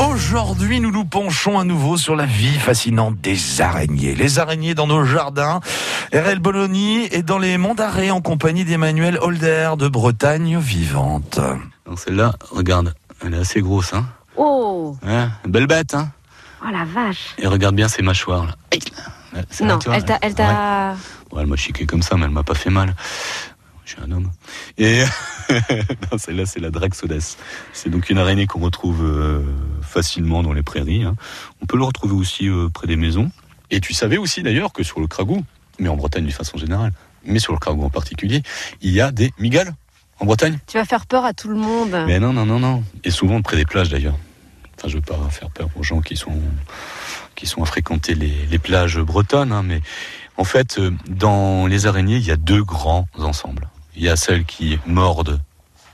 Aujourd'hui, 0.00 0.80
nous 0.80 0.90
nous 0.90 1.04
penchons 1.04 1.60
à 1.60 1.64
nouveau 1.64 1.96
sur 1.96 2.16
la 2.16 2.26
vie 2.26 2.58
fascinante 2.58 3.20
des 3.20 3.60
araignées. 3.60 4.16
Les 4.16 4.40
araignées 4.40 4.74
dans 4.74 4.88
nos 4.88 5.04
jardins. 5.04 5.60
RL 6.12 6.40
Bologna 6.40 7.04
est 7.12 7.22
dans 7.22 7.38
les 7.38 7.56
monts 7.56 7.74
d'Arrée 7.76 8.10
en 8.10 8.20
compagnie 8.20 8.64
d'Emmanuel 8.64 9.18
Holder 9.20 9.70
de 9.78 9.86
Bretagne 9.86 10.58
vivante. 10.58 11.38
Celle-là, 11.96 12.34
regarde, 12.50 12.94
elle 13.24 13.34
est 13.34 13.38
assez 13.38 13.60
grosse, 13.60 13.94
hein 13.94 14.06
Oh, 14.36 14.96
Hein, 15.06 15.30
Belle 15.46 15.68
bête, 15.68 15.94
hein 15.94 16.10
oh 16.64 16.68
la 16.72 16.84
vache. 16.84 17.36
Et 17.38 17.46
regarde 17.46 17.76
bien 17.76 17.86
ses 17.86 18.02
mâchoires, 18.02 18.46
là. 18.46 18.54
C'est 19.50 19.64
Non, 19.64 19.78
elle 19.92 20.04
t'a, 20.04 20.18
elle 20.20 20.34
t'a. 20.34 20.96
Ouais, 21.30 21.42
elle 21.42 21.46
m'a 21.46 21.54
chiqué 21.54 21.86
comme 21.86 22.02
ça, 22.02 22.16
mais 22.16 22.24
elle 22.24 22.32
m'a 22.32 22.42
pas 22.42 22.54
fait 22.54 22.70
mal. 22.70 22.96
Je 23.84 23.92
suis 23.92 24.02
un 24.02 24.10
homme. 24.10 24.30
Et 24.78 25.04
celle-là, 26.18 26.46
c'est 26.46 26.60
la 26.60 26.70
Draxodes. 26.70 27.18
C'est 27.72 27.88
donc 27.90 28.10
une 28.10 28.18
araignée 28.18 28.46
qu'on 28.46 28.60
retrouve 28.60 29.04
euh, 29.04 29.42
facilement 29.82 30.42
dans 30.42 30.52
les 30.52 30.62
prairies. 30.62 31.04
hein. 31.04 31.16
On 31.62 31.66
peut 31.66 31.76
le 31.76 31.84
retrouver 31.84 32.14
aussi 32.14 32.48
euh, 32.48 32.68
près 32.68 32.86
des 32.86 32.96
maisons. 32.96 33.30
Et 33.70 33.80
tu 33.80 33.94
savais 33.94 34.16
aussi 34.16 34.42
d'ailleurs 34.42 34.72
que 34.72 34.82
sur 34.82 35.00
le 35.00 35.06
Cragou, 35.06 35.44
mais 35.78 35.88
en 35.88 35.96
Bretagne 35.96 36.24
d'une 36.24 36.32
façon 36.32 36.58
générale, 36.58 36.92
mais 37.24 37.38
sur 37.38 37.52
le 37.52 37.58
Cragou 37.58 37.84
en 37.84 37.90
particulier, 37.90 38.42
il 38.82 38.90
y 38.90 39.00
a 39.00 39.12
des 39.12 39.32
migales 39.38 39.74
en 40.18 40.24
Bretagne. 40.26 40.58
Tu 40.66 40.76
vas 40.76 40.84
faire 40.84 41.06
peur 41.06 41.24
à 41.24 41.32
tout 41.32 41.48
le 41.48 41.56
monde. 41.56 41.96
Mais 42.06 42.18
non, 42.18 42.32
non, 42.32 42.44
non, 42.46 42.58
non. 42.58 42.82
Et 43.04 43.10
souvent 43.10 43.40
près 43.42 43.56
des 43.56 43.64
plages 43.64 43.88
d'ailleurs. 43.88 44.18
Enfin, 44.76 44.88
je 44.88 44.96
veux 44.96 45.02
pas 45.02 45.18
faire 45.30 45.50
peur 45.50 45.68
aux 45.76 45.82
gens 45.82 46.00
qui 46.00 46.16
sont 46.16 46.40
qui 47.36 47.46
sont 47.46 47.62
à 47.62 47.66
fréquenter 47.66 48.14
les, 48.14 48.46
les 48.50 48.58
plages 48.58 48.98
bretonnes, 48.98 49.52
hein, 49.52 49.62
mais 49.62 49.80
en 50.36 50.44
fait, 50.44 50.78
euh, 50.78 50.90
dans 51.08 51.66
les 51.66 51.86
araignées, 51.86 52.16
il 52.16 52.26
y 52.26 52.30
a 52.30 52.36
deux 52.36 52.62
grands 52.62 53.06
ensembles. 53.18 53.68
Il 53.96 54.02
y 54.02 54.08
a 54.08 54.16
celles 54.16 54.44
qui 54.44 54.78
mordent 54.86 55.40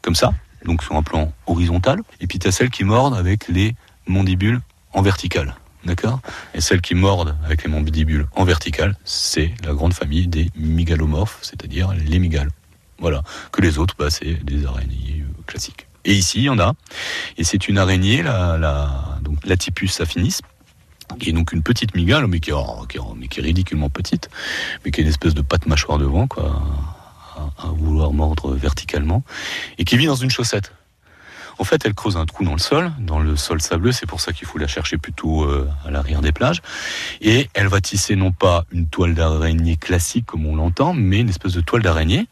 comme 0.03 0.15
ça, 0.15 0.33
donc 0.65 0.83
sur 0.83 0.95
un 0.97 1.03
plan 1.03 1.33
horizontal, 1.47 2.01
et 2.21 2.27
puis 2.27 2.39
tu 2.39 2.47
as 2.49 2.53
celles 2.53 2.71
qui 2.71 2.85
mordent 2.85 3.17
avec 3.17 3.49
les 3.49 3.75
mandibules 4.07 4.61
en 4.93 5.03
vertical. 5.03 5.57
D'accord? 5.85 6.21
Et 6.53 6.61
celles 6.61 6.81
qui 6.81 6.97
mordent 6.97 7.37
avec 7.45 7.63
les 7.63 7.71
mandibules 7.71 8.27
en 8.35 8.45
vertical, 8.45 8.97
c'est 9.05 9.55
la 9.65 9.73
grande 9.73 9.95
famille 9.95 10.27
des 10.27 10.51
migalomorphes, 10.57 11.39
c'est-à-dire 11.43 11.93
les 11.93 12.19
migales. 12.19 12.51
Voilà. 12.99 13.23
Que 13.53 13.61
les 13.63 13.79
autres, 13.79 13.95
bah, 13.97 14.11
c'est 14.11 14.35
des 14.45 14.67
araignées 14.67 15.23
euh, 15.23 15.43
classiques. 15.47 15.87
Et 16.05 16.13
ici, 16.15 16.39
il 16.39 16.45
y 16.45 16.49
en 16.49 16.59
a. 16.59 16.73
Et 17.37 17.45
c'est 17.45 17.69
une 17.69 17.79
araignée, 17.79 18.23
la, 18.23 18.59
Latypus 19.45 20.01
affinis, 20.01 20.39
qui 21.21 21.31
est 21.31 21.33
donc 21.33 21.53
une 21.53 21.63
petite 21.63 21.95
migale, 21.95 22.27
mais 22.27 22.41
qui, 22.41 22.51
est, 22.51 22.55
oh, 22.55 22.85
est- 22.93 22.99
mais 23.17 23.29
qui 23.29 23.39
est 23.39 23.43
ridiculement 23.45 23.89
petite, 23.91 24.29
mais 24.85 24.91
qui 24.91 25.01
a 25.01 25.05
une 25.05 25.09
espèce 25.11 25.35
de 25.35 25.43
patte 25.43 25.67
mâchoire 25.67 25.99
devant, 25.99 26.27
quoi, 26.27 26.63
à, 27.37 27.67
vouloir 27.69 28.13
mordre 28.13 28.55
verticalement, 28.55 29.23
et 29.79 29.85
qui 29.85 29.97
vit 29.97 30.07
dans 30.07 30.17
une 30.17 30.31
chaussette. 30.31 30.73
En 31.59 31.65
fait, 31.65 31.87
elle 31.87 31.95
creuse 31.95 32.19
un 32.19 32.27
trou 32.27 32.45
dans 32.45 32.53
le 32.53 32.59
sol, 32.59 32.93
dans 32.99 33.19
le 33.19 33.35
sol 33.35 33.63
sableux, 33.63 33.93
c'est 33.93 34.07
pour 34.07 34.21
ça 34.21 34.33
qu'il 34.33 34.47
faut 34.47 34.59
la 34.59 34.67
chercher 34.67 34.99
plutôt 34.99 35.45
euh, 35.45 35.69
à 35.87 35.91
l'arrière 35.91 36.21
des 36.21 36.33
plages. 36.33 36.61
Et 37.23 37.49
elle 37.55 37.69
va 37.69 37.81
tisser 37.81 38.15
non 38.15 38.31
pas 38.31 38.67
une 38.73 38.89
toile 38.89 39.15
d'araignée 39.15 39.77
classique 39.77 40.27
comme 40.27 40.45
on 40.45 40.57
l'entend, 40.57 40.93
mais 40.93 41.21
une 41.21 41.31
espèce 41.31 41.55
de 41.55 41.63
toile 41.63 41.83
d'araignée 41.83 42.27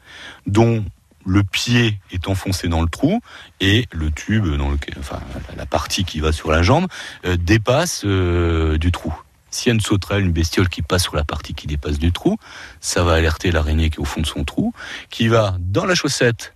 dont 0.46 0.84
le 1.24 1.42
pied 1.42 1.98
est 2.10 2.28
enfoncé 2.28 2.68
dans 2.68 2.82
le 2.82 2.88
trou 2.88 3.20
et 3.60 3.86
le 3.92 4.10
tube, 4.10 4.46
dans 4.56 4.70
enfin 4.98 5.20
la 5.56 5.66
partie 5.66 6.04
qui 6.04 6.20
va 6.20 6.32
sur 6.32 6.50
la 6.50 6.62
jambe, 6.62 6.86
euh, 7.24 7.36
dépasse 7.36 8.02
euh, 8.04 8.76
du 8.76 8.92
trou. 8.92 9.14
S'il 9.54 9.68
y 9.68 9.70
a 9.70 9.74
une 9.74 9.80
sauterelle, 9.80 10.22
une 10.22 10.32
bestiole 10.32 10.68
qui 10.68 10.82
passe 10.82 11.04
sur 11.04 11.14
la 11.14 11.22
partie 11.22 11.54
qui 11.54 11.68
dépasse 11.68 12.00
du 12.00 12.10
trou, 12.10 12.38
ça 12.80 13.04
va 13.04 13.12
alerter 13.14 13.52
l'araignée 13.52 13.88
qui 13.88 13.98
est 13.98 14.00
au 14.00 14.04
fond 14.04 14.20
de 14.20 14.26
son 14.26 14.42
trou, 14.42 14.74
qui 15.10 15.28
va 15.28 15.56
dans 15.60 15.86
la 15.86 15.94
chaussette 15.94 16.54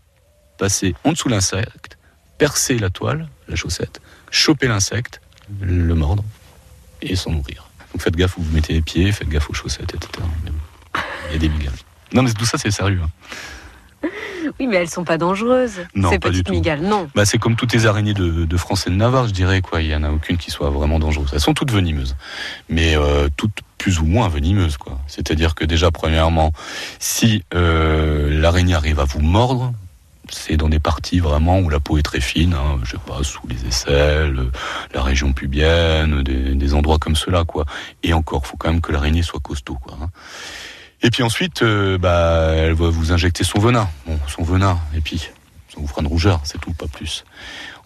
passer 0.58 0.96
en 1.04 1.12
dessous 1.12 1.28
de 1.28 1.34
l'insecte, 1.34 1.96
percer 2.38 2.76
la 2.76 2.90
toile, 2.90 3.28
la 3.46 3.54
chaussette, 3.54 4.00
choper 4.32 4.66
l'insecte, 4.66 5.20
le 5.60 5.94
mordre 5.94 6.24
et 7.00 7.14
s'en 7.14 7.30
nourrir. 7.30 7.70
Donc 7.92 8.02
faites 8.02 8.16
gaffe 8.16 8.36
où 8.36 8.42
vous 8.42 8.50
mettez 8.52 8.72
les 8.72 8.82
pieds, 8.82 9.12
faites 9.12 9.28
gaffe 9.28 9.48
aux 9.48 9.54
chaussettes, 9.54 9.94
etc. 9.94 10.26
Il 11.28 11.32
y 11.34 11.36
a 11.36 11.38
des 11.38 11.48
migales. 11.48 11.72
Non 12.12 12.22
mais 12.24 12.32
tout 12.32 12.46
ça 12.46 12.58
c'est 12.58 12.72
sérieux. 12.72 13.00
hein. 13.04 13.10
Oui, 14.58 14.66
mais 14.66 14.76
elles 14.76 14.88
sont 14.90 15.04
pas 15.04 15.18
dangereuses. 15.18 15.80
Non, 15.94 16.10
Ces 16.10 16.18
pas 16.18 16.28
du 16.28 16.34
petites 16.38 16.46
tout. 16.46 16.52
migales, 16.52 16.80
non. 16.82 17.08
Bah, 17.14 17.24
c'est 17.24 17.38
comme 17.38 17.56
toutes 17.56 17.72
les 17.72 17.86
araignées 17.86 18.14
de, 18.14 18.44
de 18.44 18.56
France 18.56 18.86
et 18.86 18.90
de 18.90 18.94
Navarre, 18.96 19.26
je 19.28 19.32
dirais. 19.32 19.60
Quoi. 19.60 19.82
Il 19.82 19.88
n'y 19.88 19.94
en 19.94 20.02
a 20.04 20.10
aucune 20.10 20.36
qui 20.36 20.50
soit 20.50 20.70
vraiment 20.70 20.98
dangereuse. 20.98 21.30
Elles 21.32 21.40
sont 21.40 21.54
toutes 21.54 21.72
venimeuses, 21.72 22.16
mais 22.68 22.96
euh, 22.96 23.28
toutes 23.36 23.60
plus 23.78 24.00
ou 24.00 24.06
moins 24.06 24.28
venimeuses. 24.28 24.76
Quoi. 24.76 24.98
C'est-à-dire 25.06 25.54
que 25.54 25.64
déjà, 25.64 25.90
premièrement, 25.90 26.52
si 26.98 27.42
euh, 27.54 28.40
l'araignée 28.40 28.74
arrive 28.74 29.00
à 29.00 29.04
vous 29.04 29.20
mordre, 29.20 29.72
c'est 30.30 30.58
dans 30.58 30.68
des 30.68 30.78
parties 30.80 31.20
vraiment 31.20 31.58
où 31.60 31.70
la 31.70 31.80
peau 31.80 31.96
est 31.96 32.02
très 32.02 32.20
fine, 32.20 32.52
hein, 32.52 32.78
je 32.84 32.90
sais 32.90 32.96
pas, 33.06 33.22
sous 33.22 33.46
les 33.48 33.66
aisselles, 33.66 34.50
la 34.92 35.02
région 35.02 35.32
pubienne, 35.32 36.22
des, 36.22 36.54
des 36.54 36.74
endroits 36.74 36.98
comme 36.98 37.16
cela, 37.16 37.44
quoi. 37.44 37.64
Et 38.02 38.12
encore, 38.12 38.46
faut 38.46 38.58
quand 38.58 38.70
même 38.70 38.82
que 38.82 38.92
l'araignée 38.92 39.22
soit 39.22 39.40
costaud, 39.40 39.76
quoi. 39.82 39.96
hein. 40.02 40.10
Et 41.02 41.10
puis 41.10 41.22
ensuite, 41.22 41.62
euh, 41.62 41.96
bah, 41.98 42.50
elle 42.54 42.74
va 42.74 42.88
vous 42.90 43.12
injecter 43.12 43.44
son 43.44 43.58
venin, 43.60 43.88
bon, 44.06 44.18
son 44.26 44.42
venin, 44.42 44.78
et 44.96 45.00
puis 45.00 45.18
ça 45.18 45.76
vous 45.76 45.86
fera 45.86 46.00
une 46.00 46.08
rougeur, 46.08 46.40
c'est 46.44 46.60
tout, 46.60 46.72
pas 46.72 46.86
plus. 46.88 47.24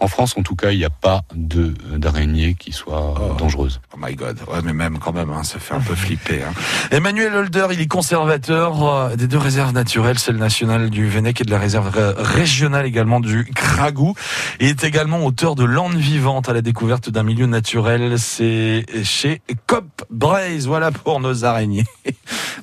En 0.01 0.09
France, 0.09 0.35
en 0.37 0.43
tout 0.43 0.57
cas, 0.57 0.73
il 0.73 0.79
n'y 0.79 0.85
a 0.85 0.91
pas 0.91 1.23
de 1.33 1.75
d'araignée 1.97 2.55
qui 2.59 2.73
soit 2.73 2.99
euh, 3.21 3.29
Oh. 3.31 3.35
dangereuse. 3.39 3.81
Oh 3.95 3.99
my 4.03 4.15
god, 4.17 4.37
ouais, 4.49 4.61
mais 4.65 4.73
même 4.73 4.99
quand 4.99 5.13
même, 5.13 5.31
hein, 5.31 5.45
ça 5.45 5.61
fait 5.61 5.75
un 5.75 5.81
peu 5.81 5.95
flipper. 5.95 6.43
hein. 6.43 6.53
Emmanuel 6.91 7.33
Holder, 7.37 7.69
il 7.71 7.81
est 7.81 7.87
conservateur 7.87 8.83
euh, 8.85 9.15
des 9.15 9.29
deux 9.29 9.39
réserves 9.39 9.73
naturelles, 9.73 10.19
celle 10.19 10.39
nationale 10.39 10.91
du 10.91 11.07
Vennec 11.09 11.41
et 11.41 11.45
de 11.45 11.51
la 11.53 11.59
réserve 11.59 11.93
euh, 11.97 12.15
régionale 12.17 12.85
également 12.87 13.21
du 13.21 13.45
Cragou. 13.55 14.15
Il 14.59 14.67
est 14.69 14.83
également 14.83 15.25
auteur 15.25 15.55
de 15.55 15.63
Lande 15.65 15.95
vivante 15.95 16.49
à 16.49 16.53
la 16.53 16.63
découverte 16.63 17.09
d'un 17.11 17.23
milieu 17.23 17.47
naturel. 17.47 18.19
C'est 18.19 18.85
chez 19.05 19.41
Cop 19.69 19.87
Braise. 20.11 20.67
Voilà 20.67 20.91
pour 20.91 21.21
nos 21.21 21.45
araignées. 21.45 21.85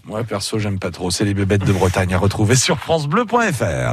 Moi, 0.09 0.23
perso, 0.23 0.57
j'aime 0.57 0.79
pas 0.79 0.89
trop. 0.89 1.11
C'est 1.11 1.23
les 1.23 1.35
bébêtes 1.35 1.63
de 1.63 1.71
Bretagne 1.71 2.15
à 2.15 2.17
retrouver 2.17 2.55
sur 2.55 2.79
FranceBleu.fr. 2.79 3.87